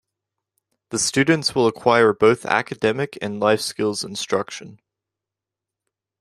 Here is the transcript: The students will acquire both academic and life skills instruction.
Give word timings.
The 0.89 0.97
students 0.97 1.53
will 1.53 1.67
acquire 1.67 2.11
both 2.11 2.43
academic 2.47 3.19
and 3.21 3.39
life 3.39 3.61
skills 3.61 4.03
instruction. 4.03 4.79